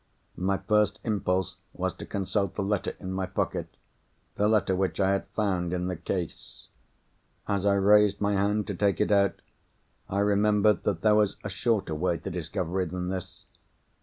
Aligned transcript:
My 0.35 0.57
first 0.57 0.97
impulse 1.03 1.57
was 1.73 1.93
to 1.97 2.07
consult 2.07 2.55
the 2.55 2.63
letter 2.63 2.95
in 2.99 3.13
my 3.13 3.27
pocket—the 3.27 4.47
letter 4.47 4.75
which 4.75 4.99
I 4.99 5.11
had 5.11 5.27
found 5.35 5.73
in 5.73 5.85
the 5.89 5.95
case. 5.95 6.69
As 7.47 7.67
I 7.67 7.75
raised 7.75 8.19
my 8.19 8.33
hand 8.33 8.65
to 8.65 8.73
take 8.73 8.99
it 8.99 9.11
out, 9.11 9.43
I 10.09 10.17
remembered 10.21 10.85
that 10.85 11.01
there 11.01 11.13
was 11.13 11.35
a 11.43 11.49
shorter 11.49 11.93
way 11.93 12.17
to 12.17 12.31
discovery 12.31 12.85
than 12.85 13.09
this. 13.09 13.45